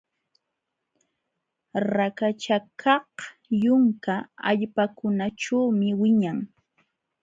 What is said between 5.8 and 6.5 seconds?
wiñan.